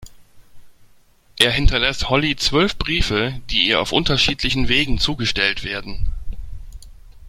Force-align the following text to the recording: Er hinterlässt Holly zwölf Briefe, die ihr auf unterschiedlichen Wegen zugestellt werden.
Er 1.37 1.51
hinterlässt 1.51 2.09
Holly 2.09 2.35
zwölf 2.35 2.75
Briefe, 2.75 3.39
die 3.51 3.67
ihr 3.67 3.79
auf 3.79 3.91
unterschiedlichen 3.91 4.67
Wegen 4.67 4.97
zugestellt 4.97 5.63
werden. 5.63 6.09